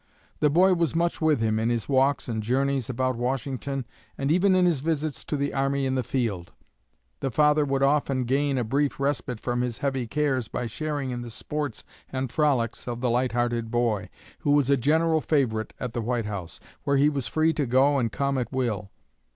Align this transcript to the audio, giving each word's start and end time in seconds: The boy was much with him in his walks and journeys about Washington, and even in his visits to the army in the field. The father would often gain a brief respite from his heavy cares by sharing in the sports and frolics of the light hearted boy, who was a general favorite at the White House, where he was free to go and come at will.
The 0.39 0.49
boy 0.49 0.73
was 0.73 0.95
much 0.95 1.21
with 1.21 1.41
him 1.41 1.59
in 1.59 1.69
his 1.69 1.87
walks 1.87 2.27
and 2.27 2.41
journeys 2.41 2.89
about 2.89 3.15
Washington, 3.17 3.85
and 4.17 4.31
even 4.31 4.55
in 4.55 4.65
his 4.65 4.79
visits 4.79 5.23
to 5.25 5.37
the 5.37 5.53
army 5.53 5.85
in 5.85 5.93
the 5.93 6.01
field. 6.01 6.53
The 7.19 7.29
father 7.29 7.63
would 7.65 7.83
often 7.83 8.23
gain 8.23 8.57
a 8.57 8.63
brief 8.63 8.99
respite 8.99 9.39
from 9.39 9.61
his 9.61 9.77
heavy 9.77 10.07
cares 10.07 10.47
by 10.47 10.65
sharing 10.65 11.11
in 11.11 11.21
the 11.21 11.29
sports 11.29 11.83
and 12.11 12.31
frolics 12.31 12.87
of 12.87 12.99
the 12.99 13.11
light 13.11 13.33
hearted 13.33 13.69
boy, 13.69 14.09
who 14.39 14.49
was 14.49 14.71
a 14.71 14.75
general 14.75 15.21
favorite 15.21 15.71
at 15.79 15.93
the 15.93 16.01
White 16.01 16.25
House, 16.25 16.59
where 16.83 16.97
he 16.97 17.07
was 17.07 17.27
free 17.27 17.53
to 17.53 17.67
go 17.67 17.99
and 17.99 18.11
come 18.11 18.39
at 18.39 18.51
will. 18.51 18.89